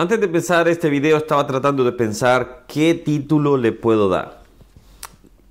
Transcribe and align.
Antes 0.00 0.20
de 0.20 0.26
empezar 0.26 0.68
este 0.68 0.90
video 0.90 1.16
estaba 1.16 1.44
tratando 1.48 1.82
de 1.82 1.90
pensar 1.90 2.66
qué 2.68 2.94
título 2.94 3.56
le 3.56 3.72
puedo 3.72 4.08
dar. 4.08 4.44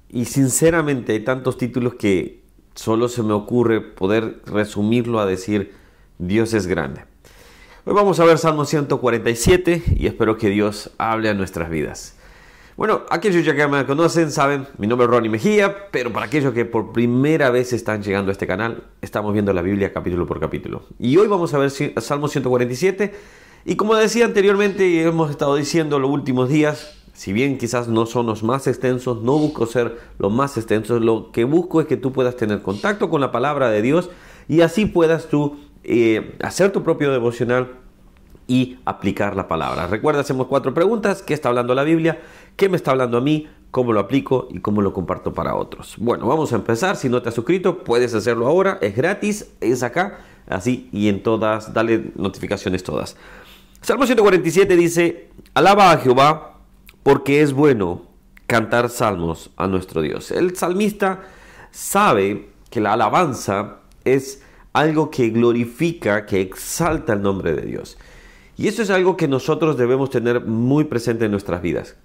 Y 0.07 0.23
sinceramente 0.23 1.11
hay 1.11 1.19
tantos 1.19 1.57
títulos 1.57 1.95
que 1.95 2.43
solo 2.73 3.09
se 3.09 3.23
me 3.23 3.33
ocurre 3.33 3.81
poder 3.81 4.39
resumirlo 4.45 5.19
a 5.19 5.25
decir 5.25 5.73
Dios 6.17 6.53
es 6.53 6.65
grande. 6.65 7.01
Hoy 7.83 7.93
vamos 7.93 8.21
a 8.21 8.23
ver 8.23 8.37
Salmo 8.37 8.63
147 8.63 9.83
y 9.97 10.07
espero 10.07 10.37
que 10.37 10.47
Dios 10.47 10.91
hable 10.97 11.27
a 11.27 11.33
nuestras 11.33 11.69
vidas. 11.69 12.15
Bueno, 12.77 13.01
aquellos 13.09 13.43
ya 13.43 13.53
que 13.53 13.67
me 13.67 13.85
conocen 13.85 14.31
saben, 14.31 14.65
mi 14.77 14.87
nombre 14.87 15.07
es 15.07 15.11
Ronnie 15.11 15.29
Mejía, 15.29 15.89
pero 15.91 16.13
para 16.13 16.27
aquellos 16.27 16.53
que 16.53 16.63
por 16.63 16.93
primera 16.93 17.49
vez 17.49 17.73
están 17.73 18.01
llegando 18.01 18.31
a 18.31 18.31
este 18.31 18.47
canal, 18.47 18.85
estamos 19.01 19.33
viendo 19.33 19.51
la 19.51 19.61
Biblia 19.61 19.91
capítulo 19.91 20.25
por 20.25 20.39
capítulo. 20.39 20.83
Y 20.99 21.17
hoy 21.17 21.27
vamos 21.27 21.53
a 21.53 21.57
ver 21.57 21.69
Salmo 21.69 22.29
147 22.29 23.11
y 23.69 23.75
como 23.75 23.95
decía 23.95 24.23
anteriormente 24.23 24.87
y 24.87 24.97
hemos 24.99 25.29
estado 25.29 25.57
diciendo 25.57 25.99
los 25.99 26.09
últimos 26.09 26.47
días, 26.47 26.95
si 27.11 27.33
bien 27.33 27.57
quizás 27.57 27.89
no 27.89 28.05
son 28.05 28.25
los 28.25 28.41
más 28.41 28.65
extensos, 28.65 29.21
no 29.23 29.37
busco 29.37 29.65
ser 29.65 29.99
los 30.19 30.31
más 30.31 30.55
extensos, 30.55 31.01
lo 31.01 31.33
que 31.33 31.43
busco 31.43 31.81
es 31.81 31.87
que 31.87 31.97
tú 31.97 32.13
puedas 32.13 32.37
tener 32.37 32.61
contacto 32.61 33.09
con 33.09 33.19
la 33.19 33.33
palabra 33.33 33.69
de 33.69 33.81
Dios 33.81 34.09
y 34.47 34.61
así 34.61 34.85
puedas 34.85 35.27
tú 35.27 35.57
eh, 35.83 36.37
hacer 36.41 36.71
tu 36.71 36.81
propio 36.81 37.11
devocional 37.11 37.73
y 38.47 38.79
aplicar 38.85 39.35
la 39.35 39.49
palabra. 39.49 39.87
Recuerda, 39.87 40.21
hacemos 40.21 40.47
cuatro 40.47 40.73
preguntas. 40.73 41.21
¿Qué 41.21 41.33
está 41.33 41.49
hablando 41.49 41.75
la 41.75 41.83
Biblia? 41.83 42.21
¿Qué 42.55 42.69
me 42.69 42.77
está 42.77 42.91
hablando 42.91 43.17
a 43.17 43.21
mí? 43.21 43.49
¿Cómo 43.71 43.91
lo 43.91 43.99
aplico? 43.99 44.47
¿Y 44.49 44.59
cómo 44.59 44.81
lo 44.81 44.93
comparto 44.93 45.33
para 45.33 45.55
otros? 45.55 45.95
Bueno, 45.97 46.25
vamos 46.25 46.53
a 46.53 46.55
empezar. 46.55 46.95
Si 46.95 47.09
no 47.09 47.21
te 47.21 47.27
has 47.27 47.35
suscrito, 47.35 47.83
puedes 47.83 48.13
hacerlo 48.13 48.47
ahora. 48.47 48.77
Es 48.81 48.95
gratis. 48.95 49.51
Es 49.59 49.83
acá. 49.83 50.19
Así 50.47 50.87
y 50.93 51.09
en 51.09 51.21
todas. 51.21 51.73
Dale 51.73 52.11
notificaciones 52.15 52.83
todas. 52.83 53.17
Salmo 53.81 54.05
147 54.05 54.75
dice, 54.75 55.29
alaba 55.53 55.91
a 55.91 55.97
Jehová 55.97 56.57
porque 57.03 57.41
es 57.41 57.53
bueno 57.53 58.01
cantar 58.45 58.89
salmos 58.89 59.51
a 59.55 59.67
nuestro 59.67 60.01
Dios. 60.01 60.31
El 60.31 60.57
salmista 60.57 61.21
sabe 61.71 62.49
que 62.69 62.81
la 62.81 62.93
alabanza 62.93 63.77
es 64.03 64.43
algo 64.73 65.09
que 65.09 65.29
glorifica, 65.29 66.25
que 66.25 66.41
exalta 66.41 67.13
el 67.13 67.21
nombre 67.21 67.53
de 67.53 67.61
Dios. 67.61 67.97
Y 68.57 68.67
eso 68.67 68.81
es 68.81 68.89
algo 68.89 69.15
que 69.15 69.27
nosotros 69.27 69.77
debemos 69.77 70.09
tener 70.09 70.41
muy 70.41 70.83
presente 70.85 71.25
en 71.25 71.31
nuestras 71.31 71.61
vidas. 71.61 71.95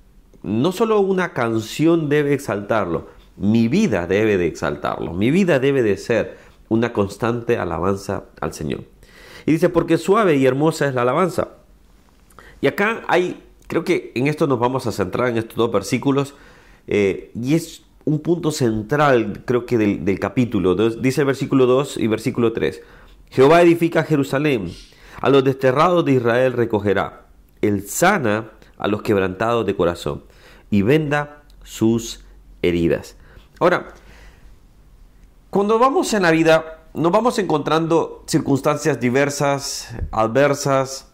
No 0.43 0.71
solo 0.71 1.01
una 1.01 1.33
canción 1.33 2.09
debe 2.09 2.35
exaltarlo, 2.35 3.09
mi 3.37 3.67
vida 3.67 4.07
debe 4.07 4.37
de 4.37 4.47
exaltarlo, 4.47 5.15
mi 5.15 5.31
vida 5.31 5.59
debe 5.59 5.83
de 5.83 5.97
ser 5.97 6.37
una 6.69 6.93
constante 6.93 7.57
alabanza 7.57 8.25
al 8.41 8.53
Señor. 8.53 8.85
Y 9.47 9.53
dice, 9.53 9.69
porque 9.69 9.99
suave 9.99 10.37
y 10.37 10.47
hermosa 10.47 10.87
es 10.87 10.95
la 10.95 11.03
alabanza 11.03 11.62
y 12.63 12.69
acá 12.69 13.03
hay, 13.09 13.43
creo 13.67 13.85
que 13.85 14.13
en 14.15 14.29
esto 14.29 14.47
nos 14.47 14.61
vamos 14.61 14.87
a 14.87 14.93
centrar 14.93 15.29
en 15.29 15.37
estos 15.37 15.57
dos 15.57 15.71
versículos, 15.71 16.35
eh, 16.87 17.33
y 17.35 17.55
es 17.55 17.83
un 18.05 18.21
punto 18.21 18.53
central, 18.53 19.43
creo 19.45 19.67
que 19.67 19.77
del, 19.77 20.19
capítulo. 20.21 20.75
Dice 20.75 21.23
el 21.23 21.27
versículo 21.27 21.67
2 21.67 21.99
y 21.99 22.07
versículo 22.07 22.53
3. 22.53 22.81
Jehová 23.31 23.63
edifica 23.63 24.05
Jerusalén, 24.05 24.73
a 25.21 25.29
los 25.29 25.43
desterrados 25.43 26.05
de 26.05 26.13
Israel 26.13 26.53
recogerá, 26.53 27.27
él 27.61 27.89
sana 27.89 28.53
a 28.79 28.87
los 28.87 29.03
quebrantados 29.03 29.67
de 29.67 29.75
corazón 29.75 30.25
y 30.71 30.83
venda 30.83 31.43
sus 31.65 32.25
heridas. 32.63 33.17
Ahora, 33.59 33.89
cuando 35.51 35.81
vamos 35.81 36.15
en 36.15 36.23
la 36.23 36.31
vida, 36.31 36.79
nos 36.95 37.11
vamos 37.11 37.39
encontrando 37.41 38.23
circunstancias 38.27 39.01
diversas, 39.01 39.97
adversas, 40.13 41.12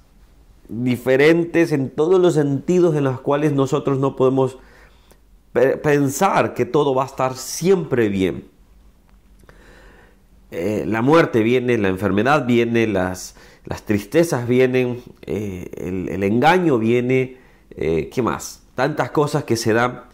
diferentes 0.68 1.72
en 1.72 1.90
todos 1.90 2.20
los 2.20 2.34
sentidos 2.34 2.94
en 2.94 3.04
los 3.04 3.20
cuales 3.20 3.52
nosotros 3.52 3.98
no 3.98 4.16
podemos 4.16 4.58
pensar 5.52 6.54
que 6.54 6.66
todo 6.66 6.94
va 6.94 7.04
a 7.04 7.06
estar 7.06 7.34
siempre 7.34 8.08
bien. 8.08 8.44
Eh, 10.50 10.84
la 10.86 11.02
muerte 11.02 11.42
viene, 11.42 11.76
la 11.78 11.88
enfermedad 11.88 12.46
viene, 12.46 12.86
las, 12.86 13.36
las 13.64 13.82
tristezas 13.82 14.48
vienen, 14.48 15.02
eh, 15.26 15.70
el, 15.76 16.22
engaño 16.22 16.78
viene, 16.78 17.36
eh, 17.70 18.08
¿qué 18.12 18.22
más? 18.22 18.62
Tantas 18.74 19.10
cosas 19.10 19.44
que 19.44 19.56
se 19.56 19.72
dan. 19.72 20.04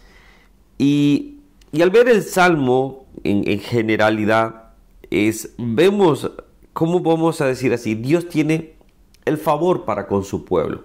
Y, 0.79 1.41
y 1.73 1.83
al 1.83 1.91
ver 1.91 2.09
el 2.09 2.23
Salmo 2.23 3.07
en, 3.23 3.49
en 3.49 3.61
generalidad, 3.61 4.73
es, 5.11 5.55
vemos, 5.59 6.31
¿cómo 6.73 7.01
vamos 7.01 7.41
a 7.41 7.47
decir 7.47 7.73
así? 7.73 7.95
Dios 7.95 8.29
tiene 8.29 8.75
el 9.25 9.39
favor 9.39 9.85
para 9.85 10.07
con 10.07 10.25
su 10.25 10.45
pueblo. 10.45 10.85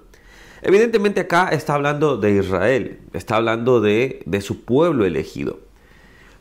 Evidentemente 0.61 1.21
acá 1.21 1.49
está 1.49 1.75
hablando 1.75 2.17
de 2.17 2.31
Israel, 2.31 2.99
está 3.13 3.37
hablando 3.37 3.79
de, 3.79 4.23
su 4.41 4.61
pueblo 4.63 5.05
elegido. 5.05 5.59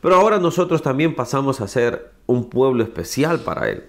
Pero 0.01 0.15
ahora 0.15 0.39
nosotros 0.39 0.81
también 0.81 1.15
pasamos 1.15 1.61
a 1.61 1.67
ser 1.67 2.11
un 2.25 2.49
pueblo 2.49 2.83
especial 2.83 3.39
para 3.39 3.69
Él. 3.69 3.83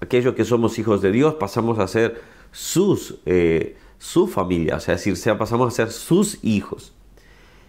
Aquellos 0.00 0.34
que 0.34 0.44
somos 0.44 0.78
hijos 0.78 1.02
de 1.02 1.10
Dios 1.12 1.34
pasamos 1.34 1.78
a 1.78 1.88
ser 1.88 2.20
sus, 2.52 3.16
eh, 3.26 3.76
su 3.98 4.28
familia, 4.28 4.76
o 4.76 4.80
sea, 4.80 4.94
decir, 4.94 5.16
sea, 5.16 5.38
pasamos 5.38 5.72
a 5.72 5.76
ser 5.76 5.90
sus 5.90 6.42
hijos. 6.44 6.92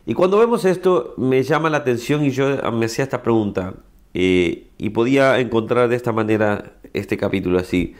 Y 0.05 0.13
cuando 0.13 0.38
vemos 0.38 0.65
esto 0.65 1.13
me 1.17 1.44
llama 1.44 1.69
la 1.69 1.77
atención 1.77 2.23
y 2.23 2.31
yo 2.31 2.47
me 2.71 2.85
hacía 2.85 3.03
esta 3.03 3.21
pregunta 3.23 3.73
eh, 4.13 4.69
y 4.77 4.89
podía 4.91 5.39
encontrar 5.39 5.89
de 5.89 5.95
esta 5.95 6.11
manera 6.11 6.77
este 6.94 7.17
capítulo 7.17 7.59
así. 7.59 7.95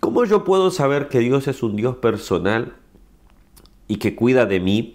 ¿Cómo 0.00 0.24
yo 0.24 0.44
puedo 0.44 0.70
saber 0.70 1.08
que 1.08 1.18
Dios 1.18 1.48
es 1.48 1.62
un 1.62 1.76
Dios 1.76 1.96
personal 1.96 2.76
y 3.88 3.96
que 3.96 4.14
cuida 4.14 4.46
de 4.46 4.60
mí 4.60 4.94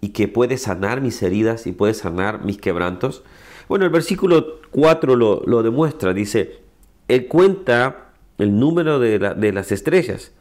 y 0.00 0.10
que 0.10 0.26
puede 0.26 0.56
sanar 0.56 1.00
mis 1.00 1.22
heridas 1.22 1.66
y 1.66 1.72
puede 1.72 1.94
sanar 1.94 2.44
mis 2.44 2.56
quebrantos? 2.56 3.22
Bueno, 3.68 3.84
el 3.84 3.90
versículo 3.90 4.60
4 4.70 5.16
lo, 5.16 5.62
demuestra. 5.62 6.14
Dice, 6.14 6.60
Él 7.08 7.28
cuenta 7.28 8.12
el 8.38 8.58
número 8.58 8.98
de, 8.98 9.52
las 9.52 9.70
estrellas. 9.70 10.32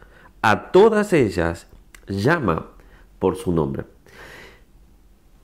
A 0.41 0.71
todas 0.71 1.13
ellas 1.13 1.67
llama 2.07 2.67
por 3.19 3.35
su 3.35 3.51
nombre. 3.51 3.85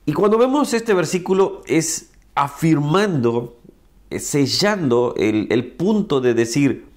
Y 0.06 0.14
cuando 0.14 0.38
vemos 0.38 0.72
este 0.72 0.94
versículo 0.94 1.62
es 1.66 2.12
afirmando, 2.34 3.58
sellando 4.10 5.14
el, 5.18 5.48
el 5.50 5.66
punto 5.72 6.20
de 6.22 6.32
decir, 6.32 6.87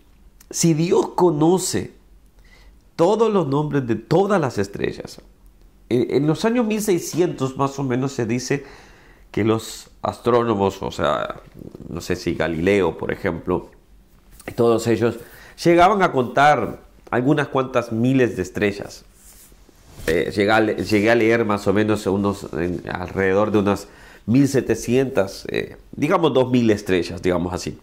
si 0.52 0.74
Dios 0.74 1.10
conoce 1.16 1.92
todos 2.96 3.32
los 3.32 3.48
nombres 3.48 3.88
de 3.88 3.96
todas 3.96 4.40
las 4.40 4.58
estrellas, 4.58 5.22
en 5.90 6.28
los 6.28 6.46
años 6.46 6.66
1600 6.66 7.58
más 7.58 7.78
o 7.80 7.84
menos 7.84 8.14
se 8.14 8.26
dice 8.26 8.64
que 9.32 9.44
los 9.44 9.90
astrónomos, 10.02 10.82
o 10.82 10.92
sea, 10.92 11.42
no 11.90 12.02
sé 12.02 12.16
si 12.16 12.36
Galileo, 12.36 12.98
por 12.98 13.12
ejemplo, 13.12 13.70
todos 14.56 14.88
ellos 14.88 15.18
llegaban 15.64 16.02
a 16.02 16.12
contar 16.12 16.80
algunas 17.10 17.48
cuantas 17.48 17.92
miles 17.92 18.36
de 18.36 18.42
estrellas. 18.42 19.06
Eh, 20.08 20.32
llegué, 20.36 21.12
a, 21.12 21.16
leer 21.16 21.46
más 21.46 21.68
o 21.68 21.74
menos 21.74 22.08
alrededor 22.08 23.52
de 23.52 23.60
unas 23.60 23.88
1700, 24.26 25.46
eh, 25.50 25.78
digamos 25.92 26.34
2000 26.34 26.72
estrellas, 26.72 27.22
digamos 27.22 27.54
así. 27.54 27.78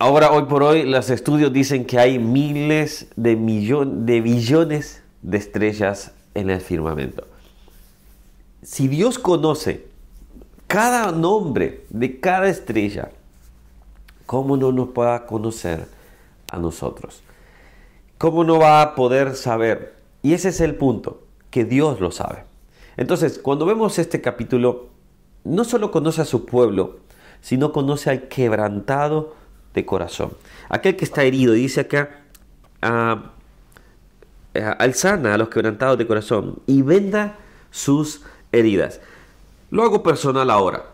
Ahora, 0.00 0.30
hoy 0.30 0.44
por 0.44 0.62
hoy, 0.62 0.84
los 0.84 1.10
estudios 1.10 1.52
dicen 1.52 1.84
que 1.84 1.98
hay 1.98 2.20
miles 2.20 3.08
de, 3.16 3.34
de 3.34 4.20
billones 4.20 5.02
de 5.22 5.38
estrellas 5.38 6.12
en 6.34 6.50
el 6.50 6.60
firmamento. 6.60 7.26
Si 8.62 8.86
Dios 8.86 9.18
conoce 9.18 9.88
cada 10.68 11.10
nombre 11.10 11.84
de 11.90 12.20
cada 12.20 12.48
estrella, 12.48 13.10
¿cómo 14.24 14.56
no 14.56 14.70
nos 14.70 14.90
pueda 14.90 15.26
conocer 15.26 15.88
a 16.52 16.58
nosotros? 16.58 17.24
¿Cómo 18.18 18.44
no 18.44 18.60
va 18.60 18.82
a 18.82 18.94
poder 18.94 19.34
saber? 19.34 19.96
Y 20.22 20.32
ese 20.34 20.50
es 20.50 20.60
el 20.60 20.76
punto, 20.76 21.22
que 21.50 21.64
Dios 21.64 21.98
lo 21.98 22.12
sabe. 22.12 22.44
Entonces, 22.96 23.40
cuando 23.40 23.66
vemos 23.66 23.98
este 23.98 24.20
capítulo, 24.20 24.90
no 25.42 25.64
solo 25.64 25.90
conoce 25.90 26.20
a 26.20 26.24
su 26.24 26.46
pueblo, 26.46 26.98
sino 27.40 27.72
conoce 27.72 28.10
al 28.10 28.28
quebrantado 28.28 29.37
de 29.74 29.84
corazón. 29.84 30.32
Aquel 30.68 30.96
que 30.96 31.04
está 31.04 31.24
herido, 31.24 31.52
dice 31.52 31.80
acá, 31.80 32.22
ah, 32.82 33.32
eh, 34.54 34.74
alzana 34.78 35.34
a 35.34 35.38
los 35.38 35.48
quebrantados 35.48 35.98
de 35.98 36.06
corazón 36.06 36.60
y 36.66 36.82
venda 36.82 37.38
sus 37.70 38.22
heridas. 38.52 39.00
Lo 39.70 39.82
hago 39.82 40.02
personal 40.02 40.50
ahora. 40.50 40.86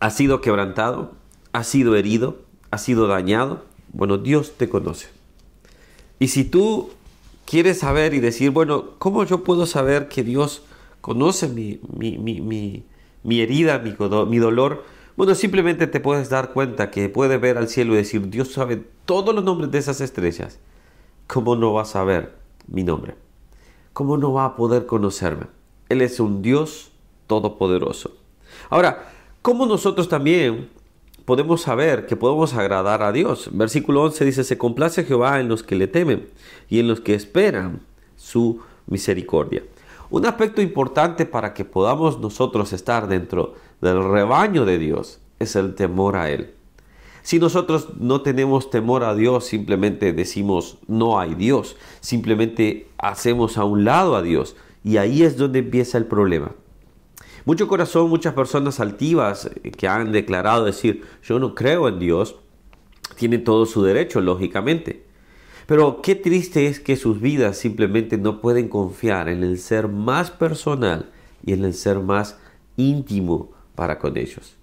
¿Ha 0.00 0.10
sido 0.10 0.40
quebrantado? 0.40 1.12
¿Ha 1.52 1.64
sido 1.64 1.96
herido? 1.96 2.38
¿Ha 2.70 2.78
sido 2.78 3.06
dañado? 3.06 3.64
Bueno, 3.92 4.18
Dios 4.18 4.56
te 4.56 4.68
conoce. 4.68 5.08
Y 6.18 6.28
si 6.28 6.44
tú 6.44 6.90
quieres 7.46 7.78
saber 7.78 8.14
y 8.14 8.20
decir, 8.20 8.50
bueno, 8.50 8.90
¿cómo 8.98 9.24
yo 9.24 9.42
puedo 9.42 9.66
saber 9.66 10.08
que 10.08 10.22
Dios 10.22 10.62
conoce 11.00 11.48
mi, 11.48 11.80
mi, 11.96 12.18
mi, 12.18 12.84
mi 13.22 13.40
herida, 13.40 13.78
mi 13.78 14.38
dolor? 14.38 14.84
Bueno, 15.18 15.34
simplemente 15.34 15.88
te 15.88 15.98
puedes 15.98 16.30
dar 16.30 16.52
cuenta 16.52 16.92
que 16.92 17.08
puedes 17.08 17.40
ver 17.40 17.58
al 17.58 17.66
cielo 17.66 17.94
y 17.94 17.96
decir, 17.96 18.30
Dios 18.30 18.52
sabe 18.52 18.84
todos 19.04 19.34
los 19.34 19.42
nombres 19.42 19.68
de 19.72 19.78
esas 19.78 20.00
estrellas. 20.00 20.60
¿Cómo 21.26 21.56
no 21.56 21.72
vas 21.72 21.96
a 21.96 22.04
ver 22.04 22.38
mi 22.68 22.84
nombre. 22.84 23.16
¿Cómo 23.92 24.16
no 24.16 24.32
va 24.32 24.44
a 24.44 24.54
poder 24.54 24.86
conocerme? 24.86 25.46
Él 25.88 26.02
es 26.02 26.20
un 26.20 26.40
Dios 26.40 26.92
todopoderoso. 27.26 28.12
Ahora, 28.70 29.10
¿cómo 29.42 29.66
nosotros 29.66 30.08
también 30.08 30.68
podemos 31.24 31.62
saber 31.62 32.06
que 32.06 32.14
podemos 32.14 32.54
agradar 32.54 33.02
a 33.02 33.10
Dios? 33.10 33.50
Versículo 33.50 34.04
11 34.04 34.24
dice, 34.24 34.44
se 34.44 34.56
complace 34.56 35.02
Jehová 35.02 35.40
en 35.40 35.48
los 35.48 35.64
que 35.64 35.74
le 35.74 35.88
temen 35.88 36.28
y 36.68 36.78
en 36.78 36.86
los 36.86 37.00
que 37.00 37.14
esperan 37.14 37.80
su 38.14 38.60
misericordia. 38.86 39.64
Un 40.10 40.24
aspecto 40.26 40.62
importante 40.62 41.26
para 41.26 41.52
que 41.52 41.64
podamos 41.64 42.18
nosotros 42.20 42.72
estar 42.72 43.08
dentro 43.08 43.56
del 43.80 44.02
rebaño 44.02 44.64
de 44.64 44.78
Dios 44.78 45.20
es 45.38 45.56
el 45.56 45.74
temor 45.74 46.16
a 46.16 46.30
Él. 46.30 46.54
Si 47.22 47.38
nosotros 47.38 47.88
no 47.98 48.22
tenemos 48.22 48.70
temor 48.70 49.04
a 49.04 49.14
Dios, 49.14 49.44
simplemente 49.44 50.12
decimos 50.12 50.78
no 50.86 51.20
hay 51.20 51.34
Dios, 51.34 51.76
simplemente 52.00 52.88
hacemos 52.96 53.58
a 53.58 53.64
un 53.64 53.84
lado 53.84 54.16
a 54.16 54.22
Dios 54.22 54.56
y 54.82 54.96
ahí 54.96 55.22
es 55.22 55.36
donde 55.36 55.58
empieza 55.58 55.98
el 55.98 56.06
problema. 56.06 56.52
Mucho 57.44 57.68
corazón, 57.68 58.08
muchas 58.08 58.34
personas 58.34 58.80
altivas 58.80 59.50
eh, 59.62 59.70
que 59.70 59.88
han 59.88 60.12
declarado 60.12 60.64
decir 60.64 61.04
yo 61.22 61.38
no 61.38 61.54
creo 61.54 61.88
en 61.88 61.98
Dios, 61.98 62.36
tienen 63.16 63.44
todo 63.44 63.66
su 63.66 63.82
derecho, 63.82 64.20
lógicamente. 64.20 65.04
Pero 65.66 66.00
qué 66.00 66.14
triste 66.14 66.66
es 66.66 66.80
que 66.80 66.96
sus 66.96 67.20
vidas 67.20 67.58
simplemente 67.58 68.16
no 68.16 68.40
pueden 68.40 68.68
confiar 68.68 69.28
en 69.28 69.42
el 69.42 69.58
ser 69.58 69.88
más 69.88 70.30
personal 70.30 71.10
y 71.44 71.52
en 71.52 71.64
el 71.64 71.74
ser 71.74 72.00
más 72.00 72.38
íntimo 72.78 73.50
para 73.78 74.00
con 74.00 74.16
ellos. 74.16 74.56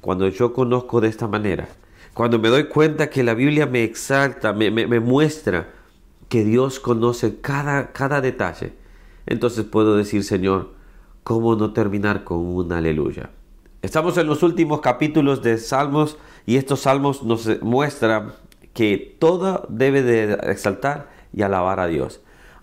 Cuando 0.00 0.26
yo 0.26 0.52
conozco 0.52 1.00
de 1.00 1.06
esta 1.06 1.28
manera, 1.28 1.68
cuando 2.12 2.40
me 2.40 2.48
doy 2.48 2.64
cuenta 2.64 3.08
que 3.08 3.22
la 3.22 3.34
Biblia 3.34 3.66
me 3.66 3.84
exalta, 3.84 4.52
me, 4.52 4.70
muestra 4.98 5.68
que 6.28 6.42
Dios 6.42 6.80
conoce 6.80 7.40
cada, 7.40 7.92
cada 7.92 8.20
detalle, 8.20 8.72
entonces 9.26 9.64
puedo 9.64 9.96
decir, 9.96 10.24
Señor, 10.24 10.72
¿cómo 11.22 11.54
no 11.54 11.72
terminar 11.72 12.24
con 12.24 12.38
un 12.38 12.72
aleluya? 12.72 13.30
Estamos 13.80 14.18
en 14.18 14.26
los 14.26 14.42
últimos 14.42 14.80
capítulos 14.80 15.40
de 15.44 15.56
Salmos 15.56 16.18
y 16.46 16.56
estos 16.56 16.80
salmos 16.80 17.22
nos 17.22 17.62
muestran 17.62 18.32
que 18.74 19.16
todo 19.20 19.66
debe 19.68 20.02
de 20.02 20.32
exaltar 20.50 21.10
y 21.32 21.42
alabar 21.42 21.78
a 21.78 21.86
Dios. 21.86 22.22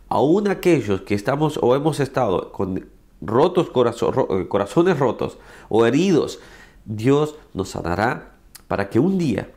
Aún 0.10 0.50
aquellos 0.50 1.04
que 1.04 1.16
estamos 1.16 1.58
o 1.62 1.74
hemos 1.74 2.02
estado 2.02 2.52
con 2.52 2.92
rotos 3.26 3.68
eh, 3.68 4.48
corazones 4.48 5.00
rotos 5.00 5.38
o 5.70 5.86
heridos, 5.86 6.40
Dios 6.86 7.36
nos 7.54 7.70
sanará 7.70 8.34
para 8.68 8.90
que 8.90 9.00
un 9.00 9.18
día 9.18 9.50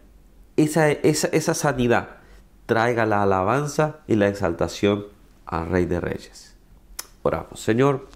esa, 0.57 0.91
esa, 0.91 1.29
esa 1.29 1.55
sanidad 1.55 2.17
traiga 2.67 3.07
la 3.07 3.23
alabanza 3.23 4.01
y 4.07 4.17
la 4.17 4.29
exaltación 4.29 5.07
al 5.45 5.69
Rey 5.69 5.87
de 5.87 6.01
Reyes. 6.01 6.55
Oramos, 7.23 7.61
Señor, 7.61 8.09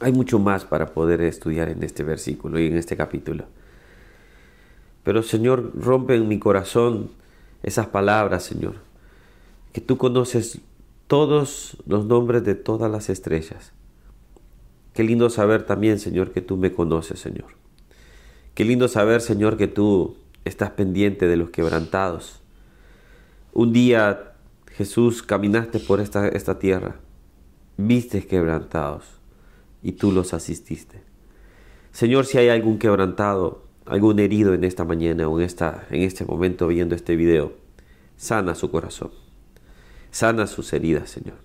hay 0.00 0.12
mucho 0.12 0.38
más 0.38 0.64
para 0.64 0.92
poder 0.92 1.22
estudiar 1.22 1.68
en 1.68 1.82
este 1.82 2.02
versículo 2.02 2.58
y 2.58 2.66
en 2.66 2.76
este 2.76 2.96
capítulo. 2.96 3.46
Pero 5.02 5.22
Señor, 5.22 5.72
rompe 5.74 6.16
en 6.16 6.28
mi 6.28 6.38
corazón 6.38 7.10
esas 7.62 7.86
palabras, 7.86 8.42
Señor, 8.42 8.74
que 9.72 9.80
tú 9.80 9.98
conoces 9.98 10.60
todos 11.06 11.76
los 11.86 12.06
nombres 12.06 12.44
de 12.44 12.54
todas 12.54 12.90
las 12.90 13.10
estrellas. 13.10 13.72
Qué 14.94 15.02
lindo 15.02 15.28
saber 15.28 15.66
también, 15.66 15.98
Señor, 15.98 16.30
que 16.30 16.40
tú 16.40 16.56
me 16.56 16.72
conoces, 16.72 17.18
Señor. 17.18 17.56
Qué 18.54 18.64
lindo 18.64 18.86
saber, 18.86 19.20
Señor, 19.20 19.56
que 19.56 19.66
tú 19.66 20.16
estás 20.44 20.70
pendiente 20.70 21.26
de 21.26 21.36
los 21.36 21.50
quebrantados. 21.50 22.40
Un 23.52 23.72
día, 23.72 24.34
Jesús, 24.68 25.24
caminaste 25.24 25.80
por 25.80 26.00
esta, 26.00 26.58
tierra, 26.60 27.00
viste 27.76 28.24
quebrantados 28.24 29.04
y 29.82 29.92
tú 29.92 30.12
los 30.12 30.32
asististe. 30.32 31.02
Señor, 31.90 32.26
si 32.26 32.38
hay 32.38 32.48
algún 32.48 32.78
quebrantado, 32.78 33.64
algún 33.86 34.20
herido 34.20 34.54
en 34.54 34.62
esta 34.62 34.84
mañana 34.84 35.28
o 35.28 35.40
en, 35.40 35.44
esta, 35.44 35.86
en 35.90 36.02
este 36.02 36.24
momento 36.24 36.68
viendo 36.68 36.94
este 36.94 37.16
video, 37.16 37.52
sana 38.16 38.54
su 38.54 38.70
corazón, 38.70 39.10
sana 40.12 40.46
sus 40.46 40.72
heridas, 40.72 41.10
Señor, 41.10 41.36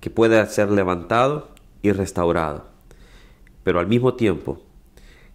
que 0.00 0.10
pueda 0.10 0.44
ser 0.46 0.70
levantado 0.70 1.57
y 1.82 1.92
restaurado, 1.92 2.66
pero 3.64 3.80
al 3.80 3.86
mismo 3.86 4.14
tiempo 4.14 4.60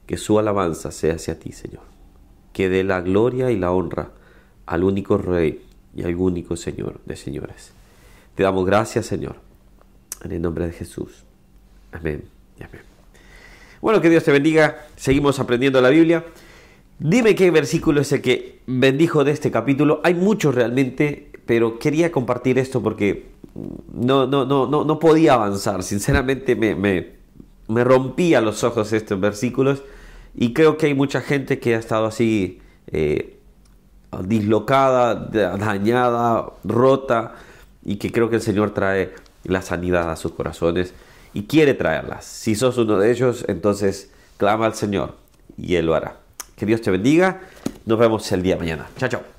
que 0.06 0.18
su 0.18 0.40
alabanza 0.40 0.92
sea 0.92 1.16
hacia 1.16 1.40
ti, 1.40 1.52
Señor, 1.52 1.84
que 2.52 2.70
dé 2.70 2.84
la 2.84 3.02
gloria 3.02 3.52
y 3.52 3.58
la 3.58 3.72
honra 3.72 4.12
al 4.66 4.84
único 4.84 5.18
Rey 5.18 5.62
y 5.96 6.04
al 6.04 6.16
único 6.16 6.56
Señor 6.56 7.00
de 7.06 7.16
señores. 7.16 7.72
Te 8.36 8.44
damos 8.44 8.66
gracias, 8.66 9.06
Señor, 9.06 9.36
en 10.24 10.32
el 10.32 10.42
nombre 10.42 10.66
de 10.66 10.74
Jesús. 10.74 11.24
Amén 11.92 12.24
y 12.60 12.64
amén. 12.64 12.82
Bueno, 13.82 14.02
que 14.02 14.10
Dios 14.10 14.24
te 14.24 14.32
bendiga. 14.32 14.86
Seguimos 14.96 15.40
aprendiendo 15.40 15.82
la 15.82 15.90
Biblia. 15.90 16.26
Dime 17.00 17.36
qué 17.36 17.52
versículo 17.52 18.02
es 18.02 18.12
el 18.12 18.22
que 18.22 18.62
bendijo 18.66 19.24
de 19.24 19.32
este 19.32 19.52
capítulo. 19.52 20.00
Hay 20.04 20.14
muchos 20.14 20.56
realmente, 20.56 21.32
pero 21.46 21.78
quería 21.80 22.12
compartir 22.12 22.58
esto 22.58 22.82
porque 22.82 23.33
no, 23.56 24.28
no, 24.28 24.46
no, 24.46 24.68
no, 24.68 25.00
podía 25.00 25.34
avanzar. 25.34 25.84
Sinceramente 25.84 26.56
me, 26.56 26.76
me, 26.76 27.14
me 27.68 27.84
rompía 27.84 28.42
los 28.42 28.64
ojos 28.64 28.92
estos 28.94 29.20
versículos 29.20 29.84
y 30.36 30.54
creo 30.54 30.78
que 30.78 30.88
hay 30.88 30.94
mucha 30.94 31.22
gente 31.22 31.60
que 31.60 31.76
ha 31.76 31.80
estado 31.80 32.06
así 32.06 32.60
eh, 32.88 33.40
dislocada, 34.26 35.16
dañada, 35.16 36.52
rota 36.64 37.36
y 37.84 37.98
que 37.98 38.12
creo 38.12 38.30
que 38.30 38.38
el 38.38 38.42
Señor 38.42 38.72
trae 38.74 39.14
la 39.44 39.62
sanidad 39.62 40.12
a 40.12 40.16
sus 40.16 40.32
corazones 40.32 40.94
y 41.34 41.44
quiere 41.44 41.74
traerlas. 41.74 42.26
Si 42.26 42.56
sos 42.56 42.78
uno 42.78 42.98
de 42.98 43.12
ellos, 43.12 43.46
entonces 43.48 44.12
clama 44.38 44.66
al 44.66 44.76
Señor 44.76 45.18
y 45.58 45.76
Él 45.76 45.88
lo 45.88 45.96
hará. 45.96 46.18
Que 46.56 46.66
Dios 46.66 46.82
te 46.82 46.92
bendiga. 46.92 47.42
Nos 47.86 48.00
vemos 48.00 48.32
el 48.32 48.44
día 48.44 48.58
mañana. 48.58 48.88
Chao, 48.98 49.10
chao. 49.10 49.33